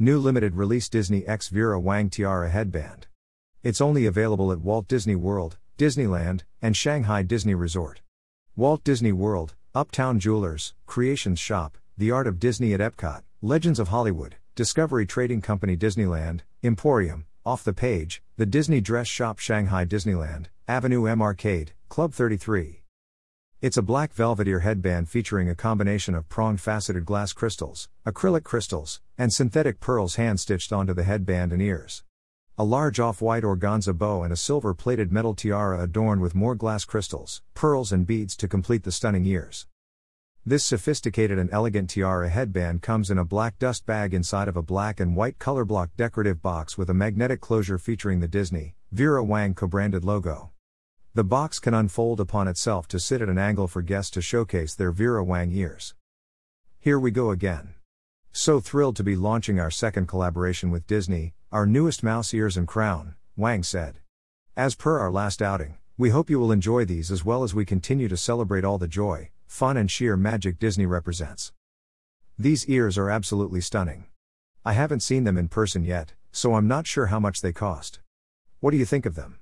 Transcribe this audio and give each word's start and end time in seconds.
New 0.00 0.20
limited 0.20 0.54
release 0.54 0.88
Disney 0.88 1.26
X 1.26 1.48
Vera 1.48 1.80
Wang 1.80 2.08
Tiara 2.08 2.50
Headband. 2.50 3.08
It's 3.64 3.80
only 3.80 4.06
available 4.06 4.52
at 4.52 4.60
Walt 4.60 4.86
Disney 4.86 5.16
World, 5.16 5.58
Disneyland, 5.76 6.42
and 6.62 6.76
Shanghai 6.76 7.22
Disney 7.22 7.56
Resort. 7.56 8.02
Walt 8.54 8.84
Disney 8.84 9.10
World, 9.10 9.56
Uptown 9.74 10.20
Jewelers, 10.20 10.72
Creations 10.86 11.40
Shop, 11.40 11.76
The 11.96 12.12
Art 12.12 12.28
of 12.28 12.38
Disney 12.38 12.72
at 12.74 12.80
Epcot, 12.80 13.22
Legends 13.42 13.80
of 13.80 13.88
Hollywood, 13.88 14.36
Discovery 14.54 15.04
Trading 15.04 15.40
Company 15.40 15.76
Disneyland, 15.76 16.42
Emporium, 16.62 17.26
Off 17.44 17.64
the 17.64 17.72
Page, 17.72 18.22
The 18.36 18.46
Disney 18.46 18.80
Dress 18.80 19.08
Shop 19.08 19.40
Shanghai 19.40 19.84
Disneyland, 19.84 20.46
Avenue 20.68 21.06
M 21.06 21.20
Arcade, 21.20 21.72
Club 21.88 22.12
33. 22.14 22.82
It's 23.60 23.76
a 23.76 23.82
black 23.82 24.12
velvet 24.12 24.46
ear 24.46 24.60
headband 24.60 25.08
featuring 25.08 25.48
a 25.48 25.54
combination 25.56 26.14
of 26.14 26.28
pronged 26.28 26.60
faceted 26.60 27.04
glass 27.04 27.32
crystals, 27.32 27.88
acrylic 28.06 28.44
crystals, 28.44 29.00
and 29.18 29.32
synthetic 29.32 29.80
pearls 29.80 30.14
hand 30.14 30.38
stitched 30.38 30.72
onto 30.72 30.94
the 30.94 31.02
headband 31.02 31.52
and 31.52 31.60
ears. 31.60 32.04
A 32.56 32.62
large 32.62 33.00
off 33.00 33.20
white 33.20 33.42
organza 33.42 33.98
bow 33.98 34.22
and 34.22 34.32
a 34.32 34.36
silver 34.36 34.74
plated 34.74 35.10
metal 35.10 35.34
tiara 35.34 35.82
adorned 35.82 36.20
with 36.20 36.36
more 36.36 36.54
glass 36.54 36.84
crystals, 36.84 37.42
pearls, 37.54 37.90
and 37.90 38.06
beads 38.06 38.36
to 38.36 38.46
complete 38.46 38.84
the 38.84 38.92
stunning 38.92 39.26
ears. 39.26 39.66
This 40.46 40.64
sophisticated 40.64 41.36
and 41.36 41.50
elegant 41.52 41.90
tiara 41.90 42.28
headband 42.28 42.82
comes 42.82 43.10
in 43.10 43.18
a 43.18 43.24
black 43.24 43.58
dust 43.58 43.84
bag 43.84 44.14
inside 44.14 44.46
of 44.46 44.56
a 44.56 44.62
black 44.62 45.00
and 45.00 45.16
white 45.16 45.40
color 45.40 45.64
block 45.64 45.90
decorative 45.96 46.40
box 46.40 46.78
with 46.78 46.88
a 46.90 46.94
magnetic 46.94 47.40
closure 47.40 47.78
featuring 47.78 48.20
the 48.20 48.28
Disney, 48.28 48.76
Vera 48.92 49.24
Wang 49.24 49.52
co 49.52 49.66
branded 49.66 50.04
logo. 50.04 50.52
The 51.18 51.24
box 51.24 51.58
can 51.58 51.74
unfold 51.74 52.20
upon 52.20 52.46
itself 52.46 52.86
to 52.86 53.00
sit 53.00 53.20
at 53.20 53.28
an 53.28 53.38
angle 53.38 53.66
for 53.66 53.82
guests 53.82 54.12
to 54.12 54.22
showcase 54.22 54.72
their 54.72 54.92
Vera 54.92 55.24
Wang 55.24 55.50
ears. 55.50 55.94
Here 56.78 56.96
we 56.96 57.10
go 57.10 57.32
again. 57.32 57.74
So 58.30 58.60
thrilled 58.60 58.94
to 58.94 59.02
be 59.02 59.16
launching 59.16 59.58
our 59.58 59.68
second 59.68 60.06
collaboration 60.06 60.70
with 60.70 60.86
Disney, 60.86 61.34
our 61.50 61.66
newest 61.66 62.04
mouse 62.04 62.32
ears 62.32 62.56
and 62.56 62.68
crown, 62.68 63.16
Wang 63.36 63.64
said. 63.64 63.98
As 64.56 64.76
per 64.76 65.00
our 65.00 65.10
last 65.10 65.42
outing, 65.42 65.78
we 65.96 66.10
hope 66.10 66.30
you 66.30 66.38
will 66.38 66.52
enjoy 66.52 66.84
these 66.84 67.10
as 67.10 67.24
well 67.24 67.42
as 67.42 67.52
we 67.52 67.64
continue 67.64 68.06
to 68.06 68.16
celebrate 68.16 68.64
all 68.64 68.78
the 68.78 68.86
joy, 68.86 69.30
fun, 69.48 69.76
and 69.76 69.90
sheer 69.90 70.16
magic 70.16 70.60
Disney 70.60 70.86
represents. 70.86 71.52
These 72.38 72.68
ears 72.68 72.96
are 72.96 73.10
absolutely 73.10 73.60
stunning. 73.60 74.06
I 74.64 74.74
haven't 74.74 75.02
seen 75.02 75.24
them 75.24 75.36
in 75.36 75.48
person 75.48 75.82
yet, 75.82 76.12
so 76.30 76.54
I'm 76.54 76.68
not 76.68 76.86
sure 76.86 77.06
how 77.06 77.18
much 77.18 77.40
they 77.40 77.52
cost. 77.52 77.98
What 78.60 78.70
do 78.70 78.76
you 78.76 78.86
think 78.86 79.04
of 79.04 79.16
them? 79.16 79.40